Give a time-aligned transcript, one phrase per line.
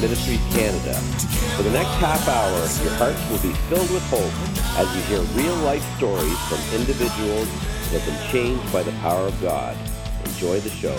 [0.00, 0.94] Ministries Canada.
[1.56, 4.32] For the next half hour, your hearts will be filled with hope
[4.78, 7.48] as you hear real life stories from individuals
[7.90, 9.76] that have been changed by the power of God.
[10.24, 10.96] Enjoy the show.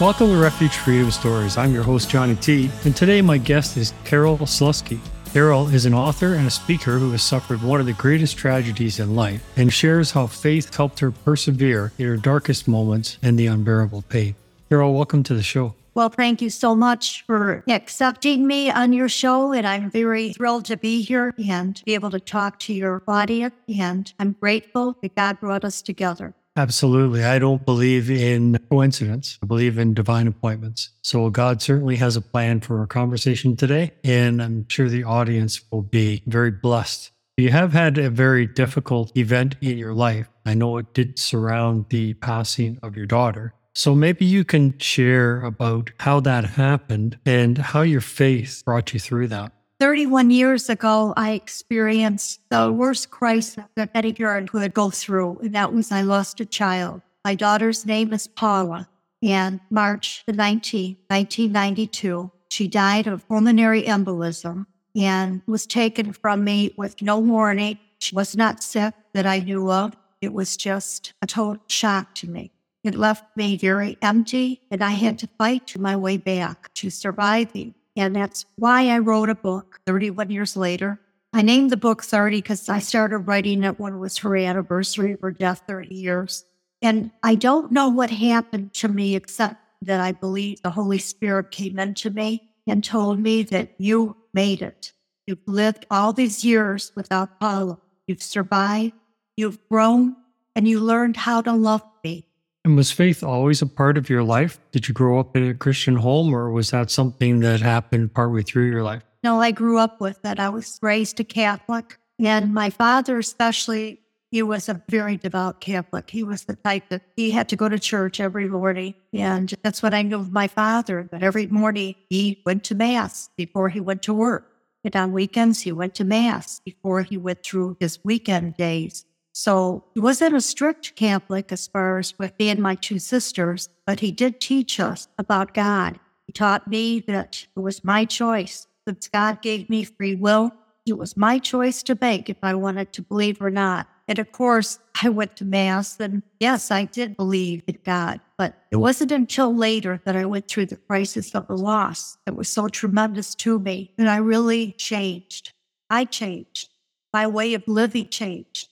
[0.00, 1.56] Welcome to Refuge Freedom Stories.
[1.56, 4.98] I'm your host, Johnny T, and today my guest is Carole Sluski.
[5.32, 8.98] Carole is an author and a speaker who has suffered one of the greatest tragedies
[8.98, 13.46] in life and shares how faith helped her persevere in her darkest moments and the
[13.46, 14.34] unbearable pain.
[14.68, 15.74] Carole, welcome to the show.
[15.94, 19.52] Well, thank you so much for accepting me on your show.
[19.52, 23.54] And I'm very thrilled to be here and be able to talk to your audience.
[23.68, 26.34] And I'm grateful that God brought us together.
[26.56, 27.24] Absolutely.
[27.24, 29.38] I don't believe in coincidence.
[29.42, 30.90] I believe in divine appointments.
[31.02, 33.92] So God certainly has a plan for our conversation today.
[34.04, 37.12] And I'm sure the audience will be very blessed.
[37.36, 40.28] You have had a very difficult event in your life.
[40.44, 43.54] I know it did surround the passing of your daughter.
[43.74, 49.00] So maybe you can share about how that happened and how your faith brought you
[49.00, 49.52] through that.
[49.78, 55.54] 31 years ago, I experienced the worst crisis that any parent could go through, and
[55.54, 57.00] that was I lost a child.
[57.24, 58.88] My daughter's name is Paula,
[59.22, 66.74] and March the 19th, 1992, she died of pulmonary embolism and was taken from me
[66.76, 67.78] with no warning.
[68.00, 69.96] She was not sick that I knew of.
[70.20, 72.50] It was just a total shock to me.
[72.82, 77.74] It left me very empty, and I had to fight my way back to surviving.
[77.96, 80.98] And that's why I wrote a book 31 years later.
[81.32, 85.12] I named the book 30 because I started writing it when it was her anniversary
[85.12, 86.44] of her death 30 years.
[86.82, 91.50] And I don't know what happened to me except that I believe the Holy Spirit
[91.50, 94.92] came into me and told me that you made it.
[95.26, 97.78] You've lived all these years without Paula.
[98.06, 98.94] You've survived,
[99.36, 100.16] you've grown,
[100.56, 102.26] and you learned how to love me.
[102.64, 104.60] And was faith always a part of your life?
[104.70, 108.42] Did you grow up in a Christian home or was that something that happened partway
[108.42, 109.02] through your life?
[109.24, 110.38] No, I grew up with it.
[110.38, 111.98] I was raised a Catholic.
[112.18, 114.00] And my father, especially,
[114.30, 116.10] he was a very devout Catholic.
[116.10, 118.94] He was the type that he had to go to church every morning.
[119.12, 123.30] And that's what I knew of my father, that every morning he went to Mass
[123.36, 124.46] before he went to work.
[124.84, 129.04] And on weekends, he went to Mass before he went through his weekend days.
[129.32, 133.68] So he wasn't a strict Catholic as far as with me and my two sisters,
[133.86, 136.00] but he did teach us about God.
[136.26, 138.66] He taught me that it was my choice.
[138.86, 140.52] Since God gave me free will,
[140.86, 143.86] it was my choice to make if I wanted to believe or not.
[144.08, 148.20] And of course, I went to Mass, and yes, I did believe in God.
[148.36, 152.34] But it wasn't until later that I went through the crisis of the loss that
[152.34, 155.52] was so tremendous to me that I really changed.
[155.88, 156.70] I changed.
[157.12, 158.69] My way of living changed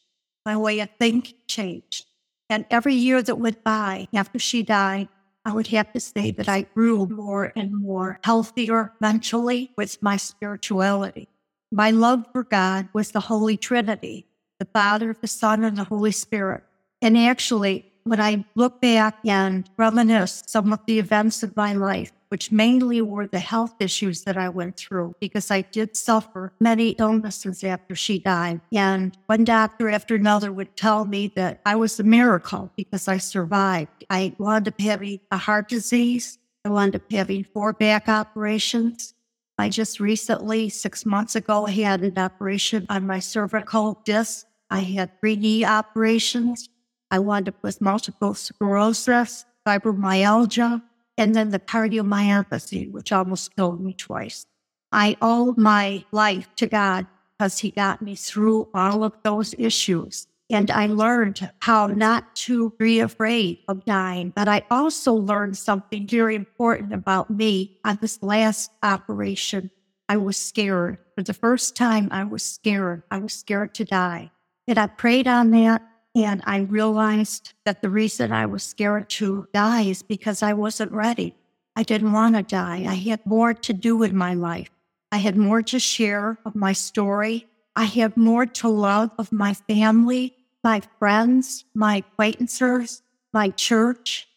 [0.48, 2.06] my way of thinking changed.
[2.48, 5.08] And every year that went by after she died,
[5.44, 10.16] I would have to say that I grew more and more healthier mentally with my
[10.16, 11.28] spirituality.
[11.70, 14.24] My love for God was the Holy Trinity,
[14.58, 16.62] the Father, the Son, and the Holy Spirit.
[17.02, 22.12] And actually, when I look back and reminisce some of the events of my life,
[22.28, 26.90] which mainly were the health issues that I went through because I did suffer many
[26.90, 28.60] illnesses after she died.
[28.72, 33.18] And one doctor after another would tell me that I was a miracle because I
[33.18, 34.04] survived.
[34.10, 36.38] I wound up having a heart disease.
[36.64, 39.14] I wound up having four back operations.
[39.60, 44.46] I just recently, six months ago, had an operation on my cervical disc.
[44.70, 46.68] I had three knee operations.
[47.10, 50.82] I wound up with multiple sclerosis, fibromyalgia,
[51.18, 54.46] and then the cardiomyopathy, which almost killed me twice.
[54.92, 57.06] I owe my life to God
[57.36, 60.28] because He got me through all of those issues.
[60.50, 64.32] And I learned how not to be afraid of dying.
[64.34, 69.70] But I also learned something very important about me on this last operation.
[70.08, 70.98] I was scared.
[71.16, 73.02] For the first time, I was scared.
[73.10, 74.30] I was scared to die.
[74.66, 75.82] And I prayed on that
[76.14, 80.92] and I realized that the reason I was scared to die is because I wasn't
[80.92, 81.34] ready.
[81.76, 82.84] I didn't want to die.
[82.88, 84.70] I had more to do in my life.
[85.12, 87.46] I had more to share of my story.
[87.76, 90.34] I had more to love of my family,
[90.64, 93.02] my friends, my acquaintances,
[93.32, 94.28] my church.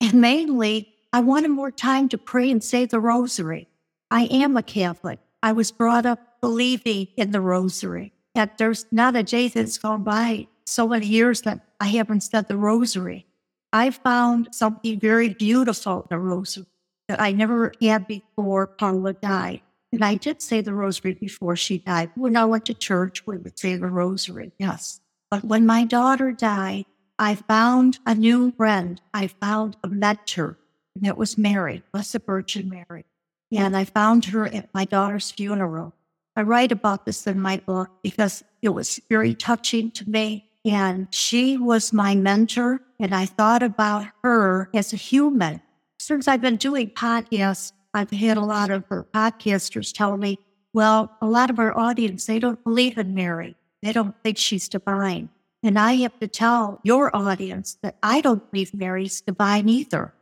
[0.00, 3.68] And mainly, I wanted more time to pray and say the rosary.
[4.10, 5.20] I am a Catholic.
[5.42, 8.12] I was brought up believing in the rosary.
[8.34, 12.48] That there's not a day that's gone by so many years that I haven't said
[12.48, 13.26] the rosary.
[13.72, 16.66] I found something very beautiful in the rosary
[17.08, 19.62] that I never had before Paula died.
[19.92, 22.10] And I did say the rosary before she died.
[22.14, 25.00] When I went to church, we would say the rosary, yes.
[25.30, 26.84] But when my daughter died,
[27.18, 29.00] I found a new friend.
[29.12, 30.58] I found a mentor.
[30.94, 33.04] and it was Mary, Blessed Virgin Mary.
[33.50, 35.94] And I found her at my daughter's funeral.
[36.36, 40.47] I write about this in my book because it was very touching to me.
[40.64, 45.60] And she was my mentor, and I thought about her as a human.
[45.98, 50.38] Since I've been doing podcasts, I've had a lot of her podcasters tell me,
[50.72, 53.56] well, a lot of our audience, they don't believe in Mary.
[53.82, 55.30] They don't think she's divine.
[55.62, 60.14] And I have to tell your audience that I don't believe Mary's divine either.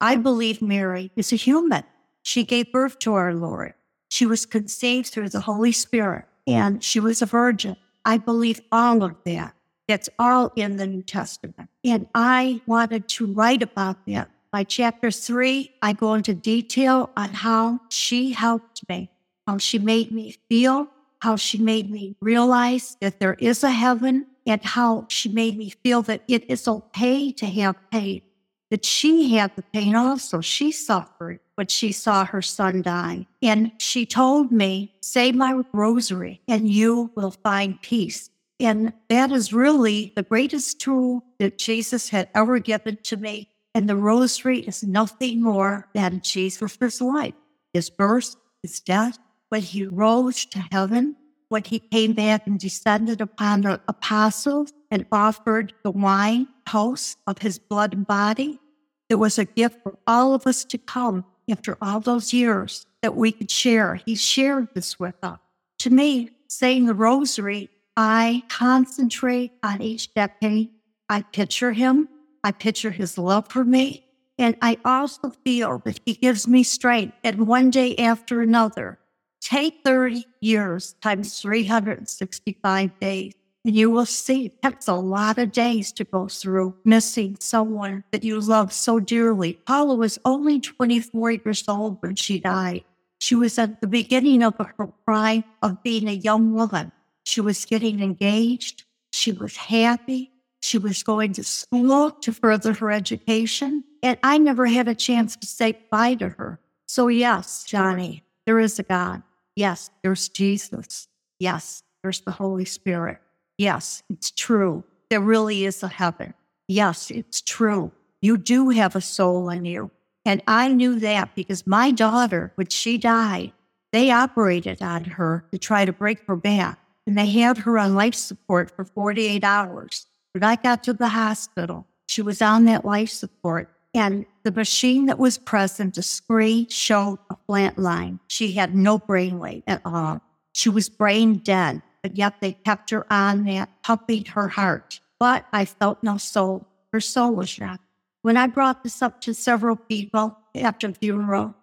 [0.00, 1.84] I believe Mary is a human.
[2.22, 3.74] She gave birth to our Lord.
[4.08, 7.76] She was conceived through the Holy Spirit and she was a virgin.
[8.04, 9.54] I believe all of that.
[9.90, 11.68] That's all in the New Testament.
[11.84, 14.30] And I wanted to write about that.
[14.52, 19.10] By chapter three, I go into detail on how she helped me,
[19.48, 20.86] how she made me feel,
[21.20, 25.70] how she made me realize that there is a heaven, and how she made me
[25.82, 28.22] feel that it is okay to have pain
[28.70, 30.40] that she had the pain also.
[30.40, 33.26] She suffered when she saw her son die.
[33.42, 38.30] And she told me, Say my rosary, and you will find peace.
[38.60, 43.48] And that is really the greatest tool that Jesus had ever given to me.
[43.74, 47.34] And the rosary is nothing more than Jesus' life,
[47.72, 49.18] his birth, his death,
[49.48, 51.16] when he rose to heaven,
[51.48, 57.38] when he came back and descended upon the apostles and offered the wine house of
[57.38, 58.60] his blood and body.
[59.08, 63.16] It was a gift for all of us to come after all those years that
[63.16, 63.94] we could share.
[63.94, 65.38] He shared this with us.
[65.80, 70.70] To me, saying the rosary, I concentrate on each decade.
[71.08, 72.08] I picture him.
[72.42, 74.06] I picture his love for me.
[74.38, 77.16] And I also feel that he gives me strength.
[77.22, 79.00] And one day after another,
[79.40, 83.32] Take 30 years times 365 days,
[83.64, 88.22] and you will see that's a lot of days to go through missing someone that
[88.22, 89.54] you love so dearly.
[89.66, 92.84] Paula was only 24 years old when she died.
[93.18, 96.92] She was at the beginning of her prime of being a young woman.
[97.30, 98.82] She was getting engaged.
[99.12, 100.32] She was happy.
[100.62, 103.84] She was going to school to further her education.
[104.02, 106.58] And I never had a chance to say bye to her.
[106.88, 109.22] So, yes, Johnny, there is a God.
[109.54, 111.06] Yes, there's Jesus.
[111.38, 113.18] Yes, there's the Holy Spirit.
[113.58, 114.82] Yes, it's true.
[115.08, 116.34] There really is a heaven.
[116.66, 117.92] Yes, it's true.
[118.20, 119.92] You do have a soul in you.
[120.24, 123.52] And I knew that because my daughter, when she died,
[123.92, 126.80] they operated on her to try to break her back.
[127.06, 130.06] And they had her on life support for 48 hours.
[130.32, 135.06] When I got to the hospital, she was on that life support and the machine
[135.06, 138.20] that was present, the screen showed a flat line.
[138.28, 140.20] She had no brainwave at all.
[140.52, 145.00] She was brain dead, but yet they kept her on that, pumping her heart.
[145.18, 146.66] But I felt no soul.
[146.92, 147.80] Her soul was shot.
[148.22, 151.54] When I brought this up to several people after the funeral,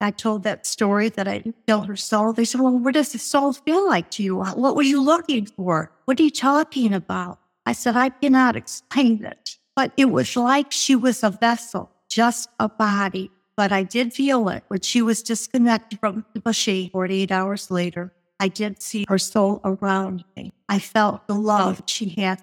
[0.00, 2.32] I told that story that I feel her soul.
[2.32, 4.36] They said, Well, what does the soul feel like to you?
[4.36, 5.90] What were you looking for?
[6.04, 7.38] What are you talking about?
[7.66, 9.56] I said, I cannot explain it.
[9.76, 13.30] But it was like she was a vessel, just a body.
[13.56, 18.12] But I did feel it when she was disconnected from the machine 48 hours later.
[18.40, 20.52] I did see her soul around me.
[20.68, 22.42] I felt the love she had.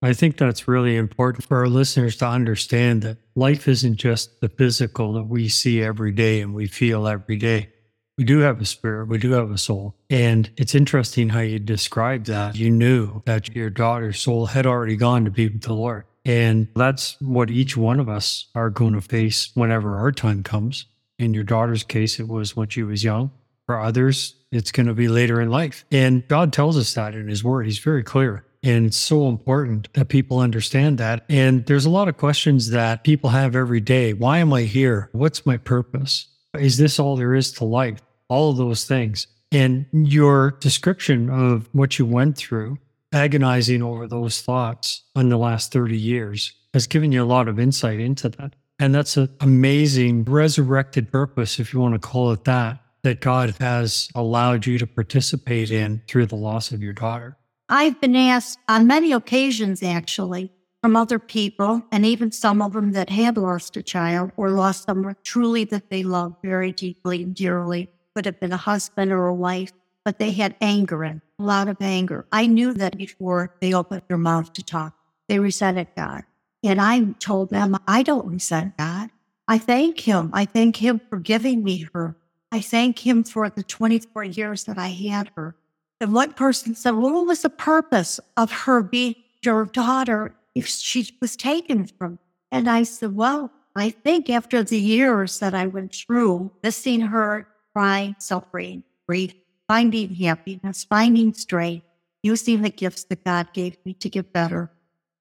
[0.00, 4.48] I think that's really important for our listeners to understand that life isn't just the
[4.48, 7.70] physical that we see every day and we feel every day.
[8.16, 9.96] We do have a spirit, we do have a soul.
[10.08, 12.56] And it's interesting how you described that.
[12.56, 16.04] You knew that your daughter's soul had already gone to be with the Lord.
[16.24, 20.86] And that's what each one of us are going to face whenever our time comes.
[21.18, 23.32] In your daughter's case, it was when she was young.
[23.66, 25.84] For others, it's going to be later in life.
[25.90, 27.66] And God tells us that in His Word.
[27.66, 28.44] He's very clear.
[28.62, 31.24] And it's so important that people understand that.
[31.28, 34.12] And there's a lot of questions that people have every day.
[34.12, 35.10] Why am I here?
[35.12, 36.26] What's my purpose?
[36.58, 38.00] Is this all there is to life?
[38.28, 39.26] All of those things.
[39.52, 42.78] And your description of what you went through
[43.12, 47.58] agonizing over those thoughts in the last 30 years has given you a lot of
[47.58, 48.54] insight into that.
[48.78, 53.54] And that's an amazing resurrected purpose, if you want to call it that, that God
[53.60, 57.37] has allowed you to participate in through the loss of your daughter.
[57.68, 60.50] I've been asked on many occasions, actually,
[60.82, 64.84] from other people, and even some of them that had lost a child or lost
[64.84, 69.26] someone truly that they loved very deeply and dearly, could have been a husband or
[69.26, 69.72] a wife,
[70.04, 72.26] but they had anger in a lot of anger.
[72.32, 74.94] I knew that before they opened their mouth to talk.
[75.28, 76.22] They resented God.
[76.64, 79.10] And I told them, I don't resent God.
[79.46, 80.30] I thank Him.
[80.32, 82.16] I thank Him for giving me her.
[82.50, 85.54] I thank Him for the 24 years that I had her.
[86.00, 90.66] And one person said, well, What was the purpose of her being your daughter if
[90.66, 92.18] she was taken from?
[92.50, 97.46] And I said, Well, I think after the years that I went through, missing her,
[97.72, 99.34] crying, suffering, grief,
[99.66, 101.84] finding happiness, finding strength,
[102.22, 104.70] using the gifts that God gave me to get better,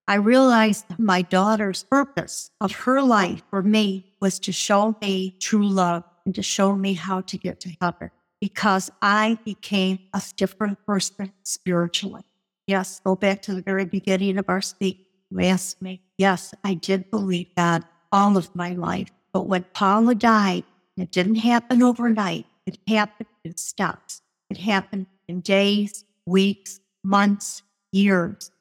[0.08, 5.68] I realized my daughter's purpose of her life for me was to show me true
[5.68, 10.86] love and to show me how to get to heaven because I became a different
[10.86, 12.24] person spiritually.
[12.68, 15.08] Yes, go back to the very beginning of our speak.
[15.30, 16.02] You asked me.
[16.18, 19.10] Yes, I did believe God all of my life.
[19.34, 20.64] But when Paula died,
[20.96, 22.46] it didn't happen overnight.
[22.66, 24.22] It happened in steps.
[24.50, 28.52] It happened in days, weeks, months, years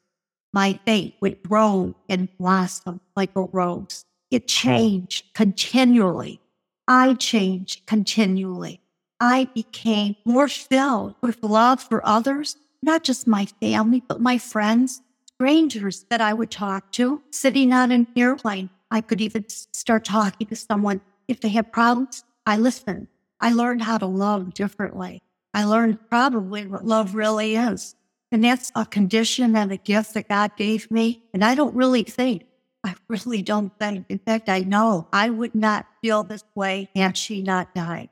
[0.57, 4.05] my faith would grow and blossom like a rose.
[4.31, 4.47] It hmm.
[4.47, 6.41] changed continually.
[6.87, 8.81] I changed continually.
[9.19, 15.01] I became more filled with love for others, not just my family, but my friends,
[15.25, 18.69] strangers that I would talk to, sitting on an airplane.
[18.91, 22.23] I could even start talking to someone if they had problems.
[22.45, 23.07] I listened.
[23.39, 25.21] I learned how to love differently.
[25.53, 27.95] I learned probably what love really is.
[28.31, 31.23] And that's a condition and a gift that God gave me.
[31.33, 32.43] And I don't really think,
[32.83, 34.05] I really don't think.
[34.09, 38.09] In fact, I know I would not feel this way had she not died.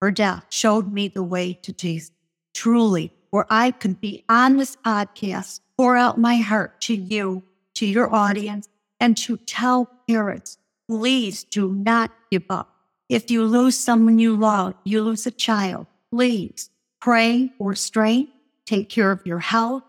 [0.00, 2.12] Her death showed me the way to Jesus,
[2.54, 7.42] truly, where I could be on this podcast, pour out my heart to you,
[7.74, 8.68] to your audience,
[9.00, 12.74] and to tell parents, please do not give up.
[13.08, 18.32] If you lose someone you love, you lose a child, please pray for strength
[18.66, 19.82] take care of your health.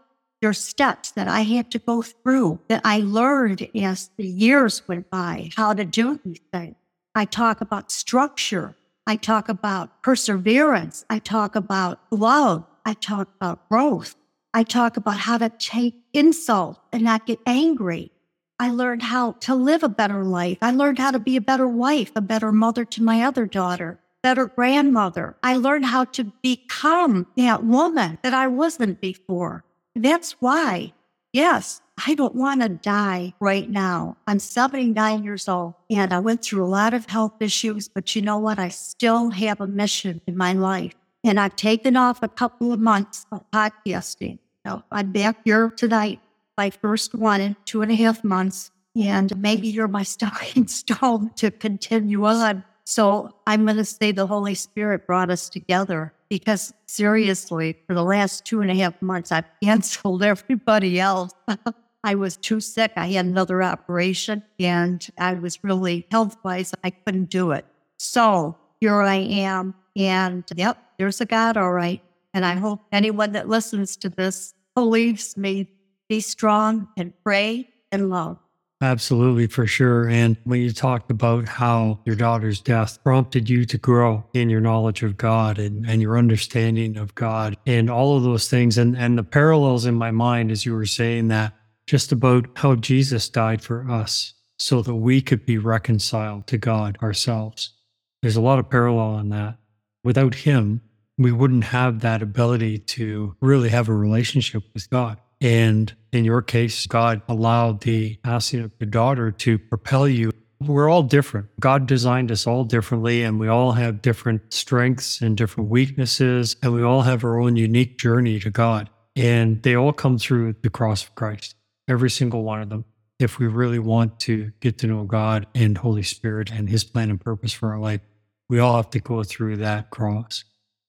[0.44, 5.10] Are steps that I had to go through that I learned as the years went
[5.10, 6.76] by how to do these things.
[7.16, 8.76] I talk about structure.
[9.08, 11.06] I talk about perseverance.
[11.10, 12.66] I talk about love.
[12.86, 14.16] I talk about growth.
[14.54, 18.12] I talk about how to take insult and not get angry.
[18.60, 20.60] I learned how to live a better life.
[20.62, 24.00] I learned how to be a better wife, a better mother to my other daughter
[24.28, 25.38] better grandmother.
[25.42, 29.64] I learned how to become that woman that I wasn't before.
[29.96, 30.94] That's why,
[31.32, 34.18] yes, I don't want to die right now.
[34.27, 38.22] I'm 79 years old and I went through a lot of health issues, but you
[38.22, 38.60] know what?
[38.60, 40.94] I still have a mission in my life.
[41.24, 44.39] And I've taken off a couple of months of podcasting.
[44.66, 46.20] So I'm back here tonight,
[46.58, 48.72] my first one in two and a half months.
[48.96, 54.27] And maybe you're my stepping stone to continue on so I'm going to say the
[54.27, 59.30] Holy Spirit brought us together because seriously, for the last two and a half months,
[59.30, 61.34] I've canceled everybody else.
[62.04, 62.94] I was too sick.
[62.96, 67.66] I had another operation and I was really health wise, I couldn't do it.
[67.98, 69.75] So here I am.
[69.96, 72.01] And yep, there's a God, all right.
[72.34, 75.68] And I hope anyone that listens to this believes me,
[76.08, 78.38] be strong and pray and love.
[78.80, 80.08] Absolutely, for sure.
[80.08, 84.62] And when you talked about how your daughter's death prompted you to grow in your
[84.62, 88.96] knowledge of God and, and your understanding of God and all of those things, and,
[88.96, 91.54] and the parallels in my mind as you were saying that,
[91.88, 96.98] just about how Jesus died for us so that we could be reconciled to God
[97.01, 97.74] ourselves.
[98.22, 99.58] There's a lot of parallel in that.
[100.03, 100.82] Without Him,
[101.17, 105.20] we wouldn't have that ability to really have a relationship with God.
[105.41, 110.32] And in your case, God allowed the passing of your daughter to propel you.
[110.60, 111.48] We're all different.
[111.60, 116.74] God designed us all differently, and we all have different strengths and different weaknesses, and
[116.74, 118.89] we all have our own unique journey to God.
[119.15, 121.56] And they all come through the cross of Christ,
[121.88, 122.86] every single one of them.
[123.20, 127.10] If we really want to get to know God and Holy Spirit and His plan
[127.10, 128.01] and purpose for our life,
[128.50, 130.44] we all have to go through that cross.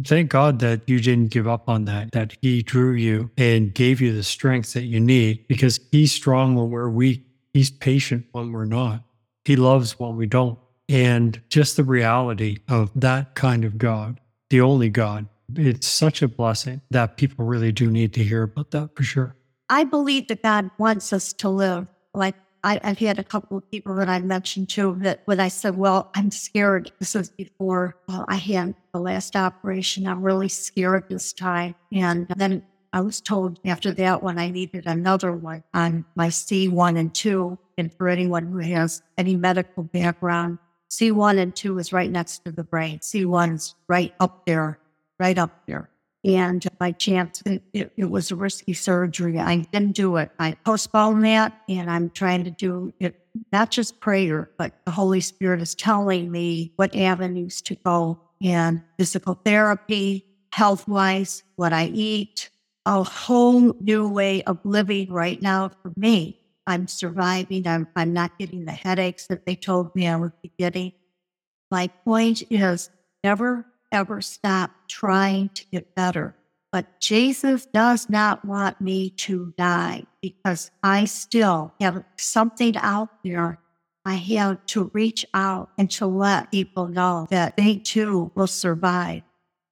[0.05, 4.01] Thank God that you didn't give up on that, that He drew you and gave
[4.01, 7.25] you the strength that you need because He's strong when we're weak.
[7.53, 9.03] He's patient when we're not.
[9.45, 10.59] He loves when we don't.
[10.89, 15.27] And just the reality of that kind of God, the only God,
[15.57, 19.35] it's such a blessing that people really do need to hear about that for sure.
[19.71, 22.35] I believe that God wants us to live like
[22.65, 25.77] I, have had a couple of people that I mentioned too that when I said,
[25.77, 30.07] Well, I'm scared, this was before well, I had the last operation.
[30.07, 31.75] I'm really scared this time.
[31.93, 36.99] And then I was told after that one, I needed another one on my C1
[36.99, 37.59] and 2.
[37.77, 40.59] And for anyone who has any medical background,
[40.91, 42.99] C1 and 2 is right next to the brain.
[43.01, 44.79] C1 is right up there,
[45.21, 45.91] right up there.
[46.25, 49.39] And by chance, it, it, it, was a risky surgery.
[49.39, 50.31] I didn't do it.
[50.39, 55.21] I postponed that and I'm trying to do it, not just prayer, but the Holy
[55.21, 61.87] Spirit is telling me what avenues to go and physical therapy, health wise, what I
[61.87, 62.51] eat,
[62.85, 66.41] a whole new way of living right now for me.
[66.67, 67.67] I'm surviving.
[67.67, 70.93] I'm, I'm not getting the headaches that they told me I would be getting.
[71.71, 72.91] My point is
[73.23, 76.35] never, ever stop trying to get better.
[76.71, 83.59] But Jesus does not want me to die because I still have something out there.
[84.05, 89.23] I have to reach out and to let people know that they too will survive.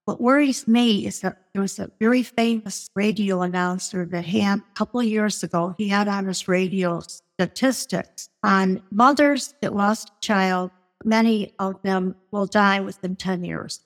[0.07, 4.75] What worries me is that there was a very famous radio announcer that had a
[4.75, 10.21] couple of years ago, he had on his radio statistics on mothers that lost a
[10.21, 10.71] child.
[11.05, 13.86] Many of them will die within 10 years.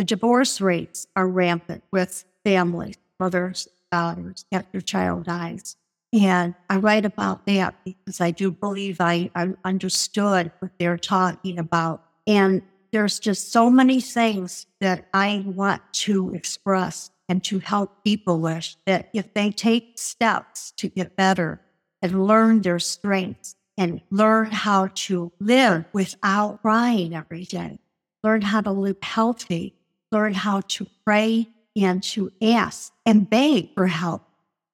[0.00, 5.76] The divorce rates are rampant with families, mothers, daughters, after child dies.
[6.10, 11.58] And I write about that because I do believe I, I understood what they're talking
[11.58, 12.02] about.
[12.26, 18.40] And there's just so many things that I want to express and to help people
[18.40, 21.60] with that if they take steps to get better
[22.00, 27.78] and learn their strengths and learn how to live without crying every day,
[28.24, 29.74] learn how to live healthy,
[30.12, 34.22] learn how to pray and to ask and beg for help.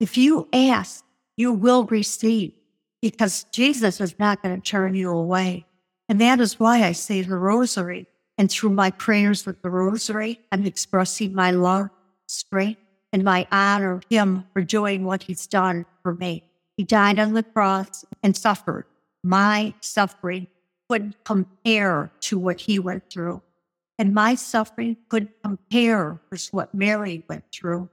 [0.01, 1.05] If you ask,
[1.37, 2.53] you will receive
[3.03, 5.67] because Jesus is not going to turn you away.
[6.09, 8.07] And that is why I say the rosary.
[8.39, 11.91] And through my prayers with the rosary, I'm expressing my love,
[12.27, 12.81] strength,
[13.13, 16.45] and my honor of Him for doing what He's done for me.
[16.77, 18.85] He died on the cross and suffered.
[19.25, 20.49] My suffering
[20.89, 23.43] couldn't compare to what He went through.
[23.99, 27.89] And my suffering couldn't compare with what Mary went through.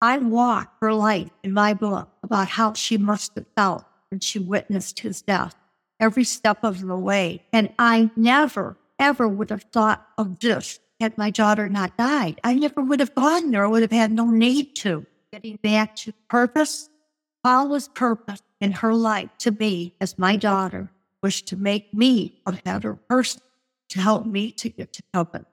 [0.00, 4.38] I walk her life in my book about how she must have felt when she
[4.38, 5.54] witnessed his death
[6.00, 7.42] every step of the way.
[7.52, 12.40] And I never, ever would have thought of this had my daughter not died.
[12.44, 13.64] I never would have gone there.
[13.64, 15.04] I would have had no need to.
[15.32, 16.88] Getting back to purpose,
[17.42, 20.90] Paula's purpose in her life to me as my daughter
[21.22, 23.42] was to make me a better person,
[23.90, 25.46] to help me to get to heaven.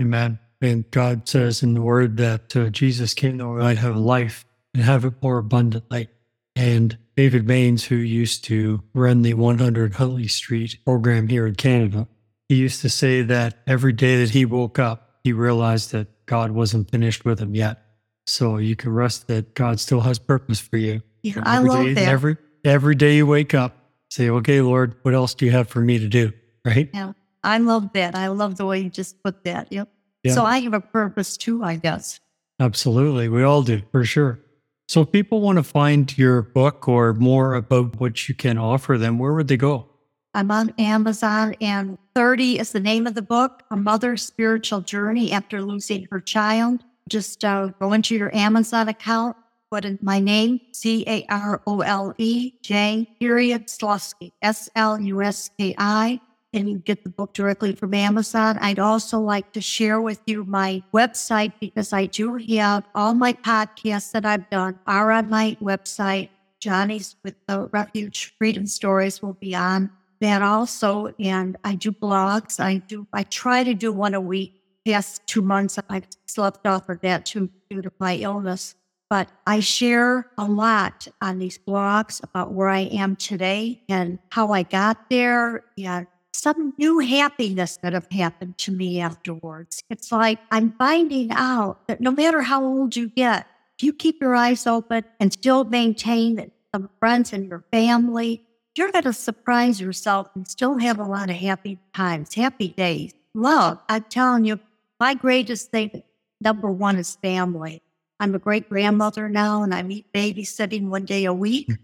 [0.00, 0.38] Amen.
[0.60, 4.46] And God says in the word that uh, Jesus came that we might have life
[4.72, 6.08] and have it more abundantly.
[6.56, 12.08] And David Mainse, who used to run the 100 Huntley Street program here in Canada,
[12.48, 16.52] he used to say that every day that he woke up, he realized that God
[16.52, 17.80] wasn't finished with him yet.
[18.26, 21.02] So you can rest that God still has purpose for you.
[21.22, 22.08] Yeah, I love day, that.
[22.08, 23.76] Every every day you wake up,
[24.10, 26.32] say, "Okay, Lord, what else do you have for me to do?"
[26.64, 26.88] Right?
[26.94, 27.12] Yeah,
[27.44, 28.14] I love that.
[28.14, 29.70] I love the way you just put that.
[29.70, 29.88] Yep.
[30.22, 30.32] Yeah.
[30.32, 32.20] So I have a purpose too, I guess.
[32.60, 34.40] Absolutely, we all do for sure.
[34.86, 38.98] So, if people want to find your book or more about what you can offer
[38.98, 39.88] them, where would they go?
[40.34, 45.32] I'm on Amazon, and 30 is the name of the book A Mother's Spiritual Journey
[45.32, 46.84] After Losing Her Child.
[47.08, 49.36] Just uh, go into your Amazon account,
[49.70, 55.00] put in my name, C A R O L E J period Sluski, S L
[55.00, 56.20] U S K I,
[56.54, 58.56] and get the book directly from Amazon.
[58.60, 63.32] I'd also like to share with you my website because I do have all my
[63.32, 66.28] podcasts that I've done are on my website.
[66.60, 69.90] Johnny's with the Refuge Freedom Stories will be on
[70.20, 71.12] that also.
[71.18, 72.60] And I do blogs.
[72.60, 74.60] I do, I try to do one a week.
[74.86, 78.74] Past two months, I've slept off of that due to my illness.
[79.08, 84.52] But I share a lot on these blogs about where I am today and how
[84.52, 89.82] I got there and some new happiness that have happened to me afterwards.
[89.88, 93.46] It's like I'm finding out that no matter how old you get,
[93.78, 98.44] if you keep your eyes open and still maintain some friends and your family,
[98.76, 103.12] you're going to surprise yourself and still have a lot of happy times, happy days.
[103.34, 104.58] Love, I'm telling you,
[104.98, 106.02] my greatest thing,
[106.40, 107.82] number one, is family.
[108.20, 111.66] I'm a great grandmother now and I'm babysitting one day a week.
[111.68, 111.74] Hmm.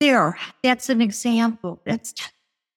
[0.00, 1.80] There, that's an example.
[1.84, 2.12] That's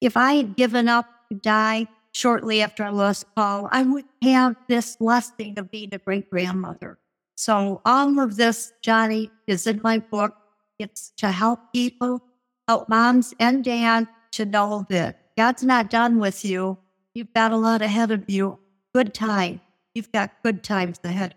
[0.00, 4.56] if I had given up to die shortly after I lost Paul, I would have
[4.68, 6.98] this blessing of being a great grandmother.
[7.36, 10.34] So all of this, Johnny, is in my book.
[10.78, 12.22] It's to help people,
[12.66, 16.78] help moms and dads to know that God's not done with you.
[17.14, 18.58] You've got a lot ahead of you.
[18.94, 19.60] Good time.
[19.94, 21.34] You've got good times ahead.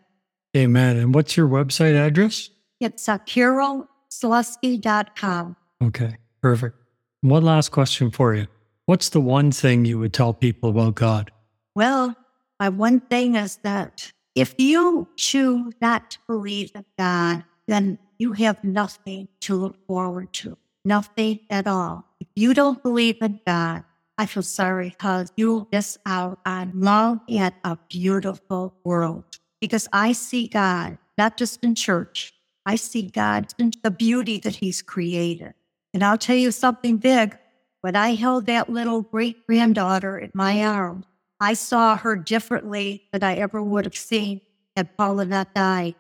[0.56, 0.96] Amen.
[0.98, 2.50] And what's your website address?
[2.80, 5.56] It's uh, carolslusky.com.
[5.82, 6.76] Okay, perfect.
[7.22, 8.48] One last question for you.
[8.90, 11.32] What's the one thing you would tell people about God?
[11.76, 12.16] Well,
[12.60, 18.34] my one thing is that if you choose not to believe in God, then you
[18.34, 22.04] have nothing to look forward to, nothing at all.
[22.20, 23.84] If you don't believe in God,
[24.18, 29.24] I feel sorry because you'll miss out on love and a beautiful world.
[29.62, 32.34] Because I see God, not just in church,
[32.66, 35.54] I see God in the beauty that He's created.
[35.94, 37.38] And I'll tell you something big.
[37.82, 41.06] When I held that little great granddaughter in my arms,
[41.40, 44.42] I saw her differently than I ever would have seen
[44.76, 45.96] had Paula not died.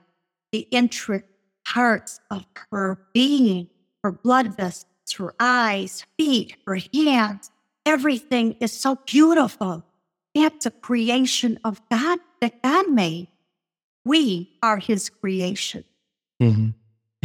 [0.51, 1.29] The intricate
[1.65, 3.69] parts of her being,
[4.03, 4.85] her blood vessels,
[5.17, 7.51] her eyes, feet, her hands,
[7.85, 9.85] everything is so beautiful.
[10.35, 13.27] That's a creation of God that God made.
[14.05, 15.83] We are his creation.
[16.41, 16.69] Mm-hmm.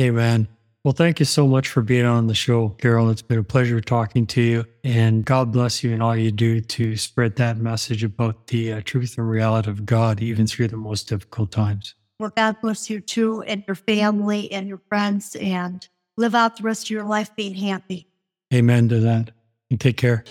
[0.00, 0.48] Amen.
[0.85, 3.09] Well, thank you so much for being on the show, Carole.
[3.09, 4.66] It's been a pleasure talking to you.
[4.85, 8.81] And God bless you and all you do to spread that message about the uh,
[8.85, 11.94] truth and reality of God, even through the most difficult times.
[12.20, 16.64] Well, God bless you too, and your family and your friends, and live out the
[16.64, 18.07] rest of your life being happy.
[18.53, 19.31] Amen to that.
[19.70, 20.23] And take care.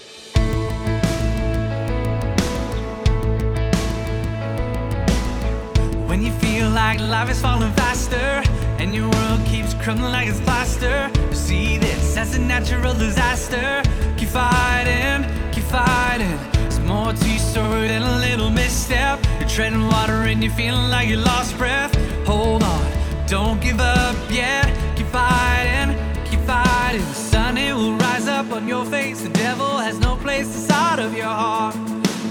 [6.06, 8.53] When you feel like life is falling faster
[8.94, 13.82] your world keeps crumbling like it's plaster, you see this as a natural disaster.
[14.18, 16.38] Keep fighting, keep fighting.
[16.66, 19.20] It's more to your story than a little misstep.
[19.40, 21.94] You're treading water and you're feeling like you lost breath.
[22.26, 22.92] Hold on,
[23.28, 24.66] don't give up yet.
[24.96, 27.02] Keep fighting, keep fighting.
[27.02, 29.22] The sun it will rise up on your face.
[29.22, 31.76] The devil has no place inside of your heart.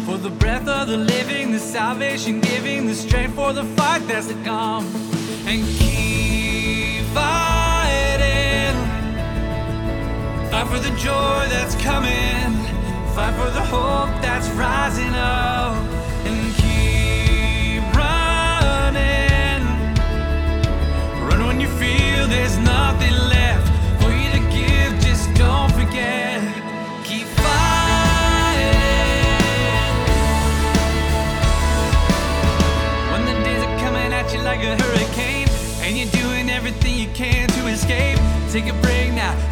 [0.06, 4.28] For the breath of the living, the salvation giving, the strength for the fight that's
[4.28, 4.86] to come.
[5.44, 6.41] And keep
[7.16, 8.76] fighting.
[10.50, 12.50] Fight for the joy that's coming.
[13.14, 15.61] Fight for the hope that's rising up.
[38.52, 39.51] Take a break now,